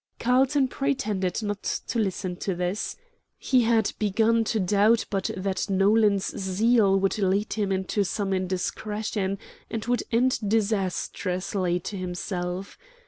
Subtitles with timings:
[0.17, 2.95] Carlton pretended not to listen to this.
[3.37, 9.37] He had begun to doubt but that Nolan's zeal would lead him into some indiscretion,
[9.69, 12.75] and would end disastrously to himself.